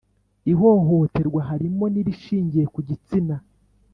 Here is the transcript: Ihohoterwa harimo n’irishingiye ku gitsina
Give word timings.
Ihohoterwa 0.51 1.41
harimo 1.49 1.85
n’irishingiye 1.93 2.65
ku 2.73 2.79
gitsina 2.87 3.35